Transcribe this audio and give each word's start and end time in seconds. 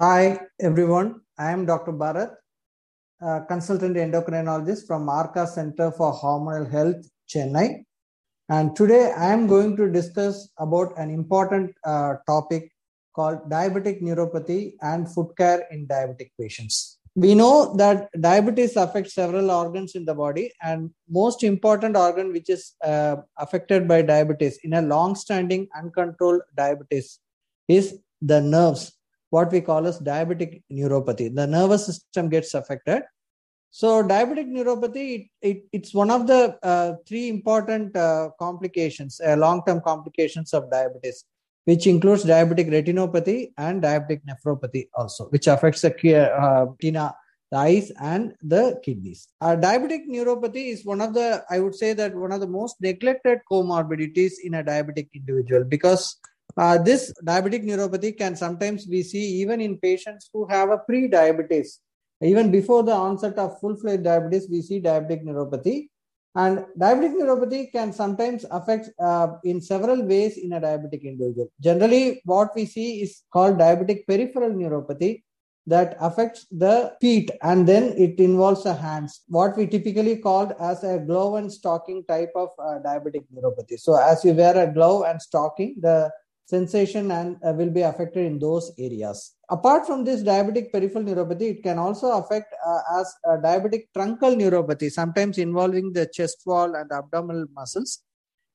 Hi, 0.00 0.38
everyone. 0.60 1.22
I 1.40 1.50
am 1.50 1.66
Dr. 1.66 1.90
Bharat, 1.90 2.30
consultant 3.48 3.96
endocrinologist 3.96 4.86
from 4.86 5.08
Arca 5.08 5.44
Center 5.44 5.90
for 5.90 6.12
Hormonal 6.12 6.70
Health, 6.70 7.04
Chennai. 7.28 7.82
And 8.48 8.76
today 8.76 9.10
I 9.10 9.32
am 9.32 9.48
going 9.48 9.76
to 9.76 9.90
discuss 9.90 10.50
about 10.56 10.96
an 10.96 11.10
important 11.10 11.74
uh, 11.84 12.14
topic 12.28 12.70
called 13.12 13.50
diabetic 13.50 14.00
neuropathy 14.00 14.74
and 14.82 15.12
foot 15.12 15.36
care 15.36 15.66
in 15.72 15.88
diabetic 15.88 16.30
patients. 16.40 17.00
We 17.16 17.34
know 17.34 17.74
that 17.78 18.08
diabetes 18.20 18.76
affects 18.76 19.14
several 19.14 19.50
organs 19.50 19.96
in 19.96 20.04
the 20.04 20.14
body, 20.14 20.52
and 20.62 20.92
most 21.08 21.42
important 21.42 21.96
organ 21.96 22.32
which 22.32 22.48
is 22.48 22.76
uh, 22.84 23.16
affected 23.36 23.88
by 23.88 24.02
diabetes 24.02 24.60
in 24.62 24.74
a 24.74 24.82
long-standing 24.82 25.66
uncontrolled 25.76 26.42
diabetes 26.54 27.18
is 27.66 27.98
the 28.22 28.40
nerves 28.40 28.92
what 29.30 29.52
we 29.52 29.60
call 29.60 29.86
as 29.86 30.00
diabetic 30.00 30.62
neuropathy. 30.72 31.34
The 31.34 31.46
nervous 31.46 31.86
system 31.86 32.28
gets 32.28 32.54
affected. 32.54 33.02
So, 33.70 34.02
diabetic 34.02 34.48
neuropathy, 34.48 35.30
it, 35.40 35.48
it 35.48 35.64
it's 35.72 35.94
one 35.94 36.10
of 36.10 36.26
the 36.26 36.58
uh, 36.62 36.94
three 37.06 37.28
important 37.28 37.94
uh, 37.94 38.30
complications, 38.38 39.20
uh, 39.20 39.36
long 39.36 39.62
term 39.66 39.82
complications 39.82 40.54
of 40.54 40.70
diabetes, 40.70 41.24
which 41.66 41.86
includes 41.86 42.24
diabetic 42.24 42.70
retinopathy 42.70 43.52
and 43.58 43.82
diabetic 43.82 44.22
nephropathy 44.28 44.88
also, 44.94 45.26
which 45.26 45.46
affects 45.46 45.82
the 45.82 45.90
retina, 45.90 47.14
the 47.50 47.58
eyes, 47.58 47.92
and 48.00 48.32
the 48.42 48.80
kidneys. 48.82 49.28
Uh, 49.42 49.54
diabetic 49.54 50.08
neuropathy 50.08 50.72
is 50.72 50.86
one 50.86 51.02
of 51.02 51.12
the, 51.12 51.44
I 51.50 51.60
would 51.60 51.74
say 51.74 51.92
that 51.92 52.14
one 52.14 52.32
of 52.32 52.40
the 52.40 52.46
most 52.46 52.76
neglected 52.80 53.40
comorbidities 53.52 54.34
in 54.42 54.54
a 54.54 54.64
diabetic 54.64 55.08
individual 55.14 55.64
because 55.64 56.16
uh, 56.56 56.78
this 56.78 57.12
diabetic 57.24 57.64
neuropathy 57.64 58.16
can 58.16 58.34
sometimes 58.36 58.86
be 58.86 59.02
see 59.02 59.24
even 59.42 59.60
in 59.60 59.78
patients 59.78 60.30
who 60.32 60.46
have 60.46 60.70
a 60.70 60.78
pre-diabetes. 60.78 61.80
Even 62.20 62.50
before 62.50 62.82
the 62.82 62.92
onset 62.92 63.38
of 63.38 63.60
full-fledged 63.60 64.02
diabetes, 64.02 64.48
we 64.50 64.60
see 64.62 64.80
diabetic 64.80 65.22
neuropathy. 65.22 65.88
And 66.34 66.64
diabetic 66.78 67.14
neuropathy 67.14 67.70
can 67.70 67.92
sometimes 67.92 68.44
affect 68.50 68.90
uh, 69.00 69.28
in 69.44 69.60
several 69.60 70.02
ways 70.04 70.36
in 70.36 70.52
a 70.52 70.60
diabetic 70.60 71.02
individual. 71.02 71.48
Generally, 71.60 72.22
what 72.24 72.54
we 72.54 72.66
see 72.66 73.02
is 73.02 73.22
called 73.32 73.58
diabetic 73.58 74.06
peripheral 74.06 74.50
neuropathy 74.50 75.22
that 75.68 75.96
affects 76.00 76.46
the 76.50 76.94
feet 77.00 77.30
and 77.42 77.68
then 77.68 77.92
it 78.04 78.18
involves 78.18 78.64
the 78.64 78.72
hands 78.72 79.22
what 79.28 79.56
we 79.56 79.66
typically 79.66 80.16
called 80.16 80.54
as 80.58 80.82
a 80.82 80.98
glove 80.98 81.34
and 81.34 81.52
stocking 81.52 82.02
type 82.08 82.32
of 82.34 82.48
uh, 82.58 82.78
diabetic 82.86 83.24
neuropathy 83.34 83.78
so 83.78 83.94
as 83.96 84.24
you 84.24 84.32
wear 84.32 84.56
a 84.56 84.72
glove 84.72 85.04
and 85.06 85.20
stocking 85.20 85.74
the 85.80 86.10
sensation 86.48 87.10
and 87.10 87.36
uh, 87.46 87.52
will 87.52 87.70
be 87.70 87.82
affected 87.82 88.24
in 88.24 88.38
those 88.38 88.72
areas. 88.78 89.34
Apart 89.50 89.86
from 89.86 90.04
this 90.04 90.22
diabetic 90.22 90.72
peripheral 90.72 91.04
neuropathy, 91.04 91.50
it 91.54 91.62
can 91.62 91.78
also 91.78 92.12
affect 92.12 92.54
uh, 92.66 92.80
as 92.98 93.14
diabetic 93.44 93.88
truncal 93.94 94.34
neuropathy, 94.42 94.90
sometimes 94.90 95.36
involving 95.36 95.92
the 95.92 96.06
chest 96.06 96.38
wall 96.46 96.74
and 96.74 96.90
abdominal 96.90 97.46
muscles. 97.54 98.02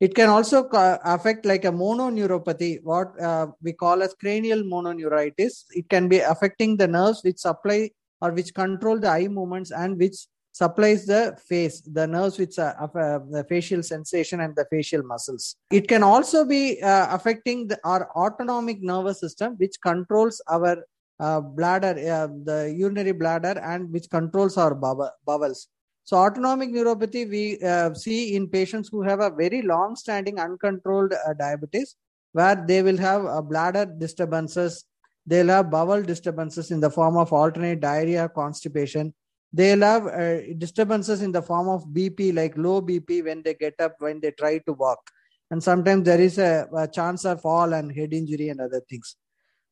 It 0.00 0.14
can 0.14 0.30
also 0.30 0.68
affect 0.72 1.44
like 1.44 1.64
a 1.64 1.70
mononeuropathy, 1.70 2.82
what 2.82 3.08
uh, 3.20 3.48
we 3.62 3.72
call 3.72 4.02
as 4.02 4.14
cranial 4.14 4.62
mononeuritis. 4.62 5.64
It 5.70 5.88
can 5.88 6.08
be 6.08 6.18
affecting 6.18 6.76
the 6.76 6.88
nerves 6.88 7.20
which 7.22 7.38
supply 7.38 7.90
or 8.20 8.32
which 8.32 8.54
control 8.54 8.98
the 8.98 9.08
eye 9.08 9.28
movements 9.28 9.70
and 9.70 9.98
which 9.98 10.26
supplies 10.52 11.06
the 11.06 11.36
face, 11.48 11.80
the 11.80 12.06
nerves 12.06 12.38
which 12.38 12.58
are 12.58 12.76
uh, 12.78 13.18
the 13.30 13.44
facial 13.48 13.82
sensation 13.82 14.40
and 14.40 14.54
the 14.54 14.66
facial 14.70 15.02
muscles. 15.02 15.56
It 15.70 15.88
can 15.88 16.02
also 16.02 16.44
be 16.44 16.80
uh, 16.82 17.08
affecting 17.10 17.68
the, 17.68 17.80
our 17.84 18.10
autonomic 18.14 18.82
nervous 18.82 19.18
system, 19.20 19.54
which 19.56 19.76
controls 19.82 20.40
our 20.48 20.84
uh, 21.18 21.40
bladder, 21.40 21.94
uh, 21.98 22.28
the 22.44 22.74
urinary 22.76 23.12
bladder, 23.12 23.58
and 23.60 23.90
which 23.90 24.10
controls 24.10 24.58
our 24.58 24.74
bowels. 24.74 25.68
So, 26.04 26.16
autonomic 26.16 26.70
neuropathy 26.70 27.30
we 27.30 27.62
uh, 27.62 27.94
see 27.94 28.34
in 28.34 28.48
patients 28.48 28.88
who 28.88 29.02
have 29.02 29.20
a 29.20 29.30
very 29.30 29.62
long 29.62 29.96
standing 29.96 30.38
uncontrolled 30.38 31.12
uh, 31.12 31.32
diabetes, 31.34 31.96
where 32.32 32.56
they 32.56 32.82
will 32.82 32.98
have 32.98 33.48
bladder 33.48 33.86
disturbances, 33.86 34.84
they'll 35.26 35.48
have 35.48 35.70
bowel 35.70 36.02
disturbances 36.02 36.70
in 36.72 36.80
the 36.80 36.90
form 36.90 37.16
of 37.16 37.32
alternate 37.32 37.80
diarrhea, 37.80 38.28
constipation 38.28 39.14
they'll 39.52 39.80
have 39.80 40.06
uh, 40.06 40.54
disturbances 40.58 41.22
in 41.22 41.32
the 41.32 41.42
form 41.42 41.68
of 41.68 41.84
bp 41.88 42.34
like 42.34 42.56
low 42.56 42.80
bp 42.80 43.24
when 43.24 43.42
they 43.42 43.54
get 43.54 43.74
up 43.80 43.94
when 43.98 44.20
they 44.20 44.30
try 44.32 44.58
to 44.58 44.72
walk. 44.72 44.98
And 45.50 45.62
sometimes 45.62 46.04
there 46.04 46.20
is 46.20 46.38
a, 46.38 46.66
a 46.74 46.88
chance 46.88 47.26
of 47.26 47.42
fall 47.42 47.74
and 47.74 47.94
head 47.94 48.14
injury 48.14 48.48
and 48.48 48.60
other 48.60 48.80
things. 48.88 49.16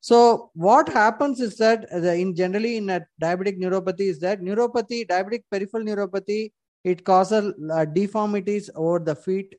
So 0.01 0.51
what 0.55 0.89
happens 0.89 1.41
is 1.41 1.57
that 1.59 1.89
the, 1.91 2.15
in 2.15 2.35
generally 2.35 2.77
in 2.79 2.91
a 2.91 3.07
diabetic 3.23 3.59
neuropathy 3.59 4.09
is 4.09 4.19
that 4.21 4.41
neuropathy 4.41 5.07
diabetic 5.07 5.45
peripheral 5.51 5.85
neuropathy 5.85 6.53
it 6.85 7.05
causes 7.05 7.53
uh, 7.73 7.85
deformities 7.85 8.71
over 8.75 8.99
the 8.99 9.15
feet 9.15 9.55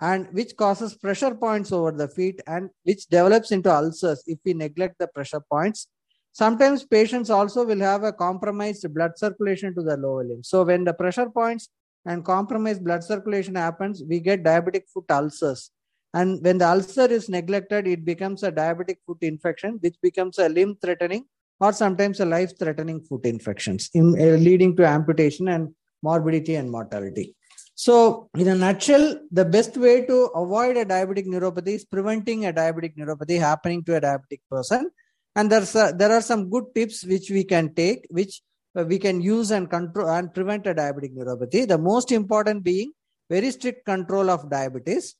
and 0.00 0.28
which 0.32 0.54
causes 0.56 0.94
pressure 0.94 1.34
points 1.34 1.72
over 1.72 1.90
the 1.90 2.08
feet 2.08 2.40
and 2.46 2.68
which 2.84 3.06
develops 3.06 3.50
into 3.50 3.74
ulcers 3.74 4.22
if 4.26 4.38
we 4.44 4.52
neglect 4.52 4.98
the 4.98 5.08
pressure 5.08 5.40
points 5.50 5.88
Sometimes 6.36 6.84
patients 6.84 7.30
also 7.30 7.64
will 7.64 7.80
have 7.80 8.02
a 8.04 8.12
compromised 8.12 8.86
blood 8.92 9.12
circulation 9.16 9.74
to 9.74 9.82
the 9.82 9.96
lower 9.96 10.22
limb. 10.22 10.44
So 10.44 10.64
when 10.64 10.84
the 10.84 10.92
pressure 10.92 11.30
points 11.30 11.70
and 12.04 12.22
compromised 12.22 12.84
blood 12.84 13.02
circulation 13.02 13.54
happens, 13.54 14.02
we 14.06 14.20
get 14.20 14.42
diabetic 14.42 14.82
foot 14.92 15.06
ulcers. 15.10 15.70
And 16.12 16.44
when 16.44 16.58
the 16.58 16.68
ulcer 16.68 17.06
is 17.06 17.30
neglected, 17.30 17.86
it 17.86 18.04
becomes 18.04 18.42
a 18.42 18.52
diabetic 18.52 18.96
foot 19.06 19.16
infection, 19.22 19.78
which 19.80 19.96
becomes 20.02 20.38
a 20.38 20.50
limb 20.50 20.76
threatening 20.82 21.24
or 21.58 21.72
sometimes 21.72 22.20
a 22.20 22.26
life 22.26 22.52
threatening 22.58 23.00
foot 23.00 23.24
infections, 23.24 23.88
in, 23.94 24.14
uh, 24.20 24.36
leading 24.36 24.76
to 24.76 24.84
amputation 24.84 25.48
and 25.48 25.74
morbidity 26.02 26.56
and 26.56 26.70
mortality. 26.70 27.34
So, 27.74 28.28
in 28.36 28.48
a 28.48 28.54
nutshell, 28.54 29.20
the 29.30 29.46
best 29.46 29.78
way 29.78 30.04
to 30.04 30.26
avoid 30.42 30.76
a 30.76 30.84
diabetic 30.84 31.26
neuropathy 31.28 31.76
is 31.76 31.86
preventing 31.86 32.44
a 32.44 32.52
diabetic 32.52 32.94
neuropathy 32.94 33.40
happening 33.40 33.82
to 33.84 33.96
a 33.96 34.02
diabetic 34.02 34.40
person 34.50 34.90
and 35.36 35.52
there's 35.52 35.76
a, 35.76 35.94
there 35.96 36.10
are 36.10 36.22
some 36.22 36.48
good 36.50 36.64
tips 36.74 37.04
which 37.04 37.30
we 37.30 37.44
can 37.44 37.72
take 37.74 38.06
which 38.10 38.40
we 38.74 38.98
can 38.98 39.20
use 39.20 39.50
and 39.50 39.70
control 39.70 40.08
and 40.08 40.32
prevent 40.34 40.66
a 40.66 40.74
diabetic 40.74 41.14
neuropathy. 41.14 41.66
The 41.66 41.78
most 41.78 42.12
important 42.12 42.64
being 42.64 42.92
very 43.30 43.50
strict 43.50 43.84
control 43.86 44.28
of 44.30 44.50
diabetes 44.50 45.14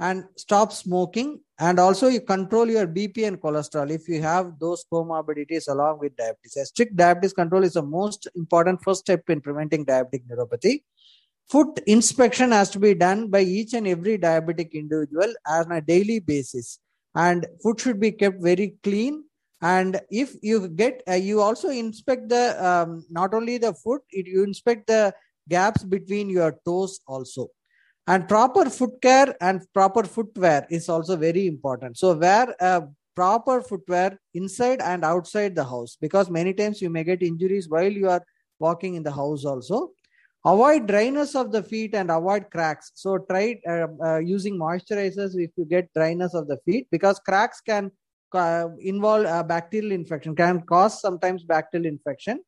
and 0.00 0.24
stop 0.36 0.72
smoking. 0.72 1.40
And 1.58 1.80
also 1.80 2.08
you 2.08 2.20
control 2.20 2.68
your 2.68 2.86
bp 2.86 3.26
and 3.26 3.40
cholesterol. 3.40 3.90
If 3.90 4.08
you 4.08 4.20
have 4.22 4.58
those 4.58 4.84
comorbidities 4.92 5.68
along 5.68 6.00
with 6.00 6.16
diabetes 6.16 6.56
a 6.56 6.66
strict 6.66 6.96
diabetes 6.96 7.32
control 7.32 7.64
is 7.64 7.74
the 7.74 7.82
most 7.82 8.28
important 8.36 8.82
first 8.82 9.00
step 9.00 9.28
in 9.28 9.40
preventing 9.40 9.84
diabetic 9.86 10.22
neuropathy. 10.30 10.82
Foot 11.50 11.80
inspection 11.86 12.52
has 12.52 12.68
to 12.70 12.78
be 12.78 12.94
done 12.94 13.28
by 13.28 13.40
each 13.40 13.72
and 13.72 13.88
every 13.88 14.18
diabetic 14.18 14.72
individual 14.72 15.32
on 15.46 15.72
a 15.72 15.80
daily 15.80 16.20
basis. 16.20 16.78
And 17.14 17.46
foot 17.62 17.80
should 17.80 17.98
be 17.98 18.12
kept 18.12 18.40
very 18.40 18.74
clean 18.82 19.24
and 19.60 20.00
if 20.10 20.34
you 20.42 20.68
get 20.68 21.02
uh, 21.08 21.14
you 21.14 21.40
also 21.40 21.68
inspect 21.68 22.28
the 22.28 22.64
um, 22.64 23.04
not 23.10 23.34
only 23.34 23.58
the 23.58 23.74
foot 23.74 24.02
it, 24.10 24.26
you 24.26 24.44
inspect 24.44 24.86
the 24.86 25.12
gaps 25.48 25.82
between 25.82 26.30
your 26.30 26.58
toes 26.64 27.00
also. 27.06 27.48
And 28.06 28.26
proper 28.26 28.70
foot 28.70 29.02
care 29.02 29.34
and 29.40 29.60
proper 29.74 30.04
footwear 30.04 30.66
is 30.70 30.88
also 30.88 31.16
very 31.16 31.46
important. 31.46 31.98
So 31.98 32.14
wear 32.14 32.54
a 32.60 32.84
proper 33.14 33.60
footwear 33.60 34.18
inside 34.32 34.80
and 34.80 35.04
outside 35.04 35.54
the 35.54 35.64
house 35.64 35.98
because 36.00 36.30
many 36.30 36.54
times 36.54 36.80
you 36.80 36.88
may 36.88 37.04
get 37.04 37.22
injuries 37.22 37.68
while 37.68 37.90
you 37.90 38.08
are 38.08 38.24
walking 38.60 38.94
in 38.94 39.02
the 39.02 39.10
house 39.10 39.44
also. 39.44 39.90
Avoid 40.46 40.86
dryness 40.86 41.34
of 41.34 41.50
the 41.50 41.62
feet 41.62 41.94
and 41.94 42.10
avoid 42.10 42.48
cracks. 42.50 42.92
So 42.94 43.18
try 43.18 43.60
uh, 43.68 43.88
uh, 44.02 44.18
using 44.18 44.56
moisturizers 44.56 45.32
if 45.34 45.50
you 45.56 45.64
get 45.64 45.92
dryness 45.92 46.32
of 46.32 46.46
the 46.46 46.58
feet 46.64 46.86
because 46.90 47.18
cracks 47.18 47.60
can 47.60 47.90
involve 48.34 49.24
a 49.26 49.44
bacterial 49.44 49.92
infection 49.92 50.34
can 50.34 50.62
cause 50.62 51.00
sometimes 51.00 51.44
bacterial 51.44 51.86
infection. 51.86 52.42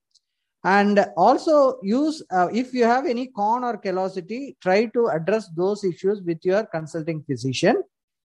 And 0.62 1.06
also 1.16 1.78
use 1.82 2.22
uh, 2.30 2.48
if 2.52 2.74
you 2.74 2.84
have 2.84 3.06
any 3.06 3.28
corn 3.28 3.64
or 3.64 3.78
callosity 3.78 4.56
try 4.60 4.86
to 4.86 5.06
address 5.06 5.48
those 5.56 5.84
issues 5.84 6.20
with 6.20 6.38
your 6.44 6.64
consulting 6.66 7.22
physician. 7.22 7.82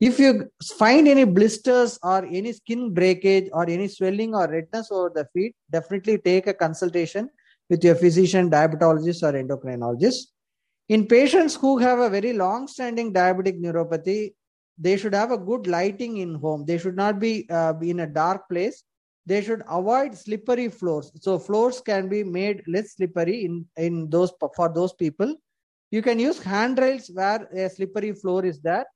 If 0.01 0.19
you 0.19 0.51
find 0.79 1.09
any 1.09 1.25
blisters 1.25 1.99
or 2.03 2.25
any 2.27 2.53
skin 2.53 2.93
breakage 2.93 3.49
or 3.53 3.69
any 3.69 3.89
swelling 3.89 4.35
or 4.35 4.49
redness 4.49 4.91
over 4.91 5.11
the 5.15 5.27
feet 5.33 5.55
definitely 5.71 6.19
take 6.19 6.47
a 6.47 6.55
consultation 6.55 7.31
with 7.71 7.85
your 7.85 7.95
physician 7.95 8.51
diabetologist 8.51 9.23
or 9.23 9.33
endocrinologist. 9.33 10.25
In 10.89 11.07
patients 11.07 11.55
who 11.55 11.79
have 11.79 12.01
a 12.01 12.11
very 12.11 12.33
long 12.33 12.67
standing 12.67 13.13
diabetic 13.15 13.61
neuropathy 13.61 14.35
they 14.79 14.97
should 14.97 15.15
have 15.15 15.31
a 15.31 15.39
good 15.39 15.67
lighting 15.67 16.19
in 16.19 16.35
home 16.35 16.65
they 16.65 16.79
should 16.79 16.97
not 16.97 17.19
be, 17.19 17.47
uh, 17.51 17.73
be 17.73 17.91
in 17.91 18.01
a 18.01 18.07
dark 18.07 18.49
place 18.49 18.83
they 19.27 19.43
should 19.43 19.63
avoid 19.69 20.17
slippery 20.17 20.69
floors 20.69 21.13
so 21.21 21.39
floors 21.39 21.81
can 21.81 22.09
be 22.09 22.25
made 22.25 22.63
less 22.67 22.95
slippery 22.95 23.45
in 23.45 23.65
in 23.77 24.09
those 24.11 24.33
for 24.57 24.69
those 24.73 24.93
people 24.95 25.35
you 25.91 26.03
can 26.03 26.19
use 26.19 26.39
handrails 26.41 27.11
where 27.13 27.49
a 27.53 27.69
slippery 27.69 28.13
floor 28.13 28.45
is 28.45 28.61
there 28.61 28.87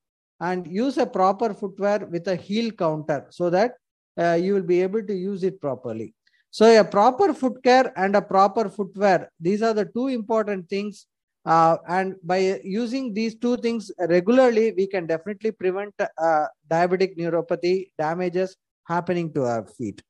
and 0.41 0.67
use 0.67 0.99
a 0.99 1.07
proper 1.07 1.53
footwear 1.55 2.07
with 2.11 2.29
a 2.29 2.37
heel 2.37 2.71
counter 2.71 3.27
so 3.31 3.51
that 3.51 3.75
uh, 4.19 4.39
you 4.41 4.55
will 4.55 4.63
be 4.63 4.81
able 4.83 5.03
to 5.03 5.15
use 5.15 5.43
it 5.43 5.61
properly. 5.61 6.15
So 6.51 6.81
a 6.81 6.85
proper 6.85 7.35
foot 7.35 7.63
care 7.63 7.93
and 7.97 8.15
a 8.15 8.23
proper 8.23 8.69
footwear, 8.69 9.31
these 9.41 9.63
are 9.63 9.75
the 9.75 9.87
two 9.87 10.09
important 10.09 10.69
things. 10.69 11.07
Uh, 11.45 11.77
and 11.89 12.15
by 12.23 12.59
using 12.65 13.13
these 13.13 13.35
two 13.35 13.57
things 13.59 13.91
regularly, 14.09 14.73
we 14.77 14.87
can 14.87 15.07
definitely 15.07 15.51
prevent 15.53 15.95
uh, 16.01 16.47
diabetic 16.71 17.19
neuropathy 17.19 17.91
damages 17.99 18.57
happening 18.87 19.33
to 19.33 19.45
our 19.45 19.67
feet. 19.67 20.03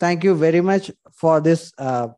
Thank 0.00 0.24
you 0.24 0.34
very 0.34 0.60
much 0.60 0.90
for 1.12 1.40
this 1.40 1.72
uh, 1.78 2.08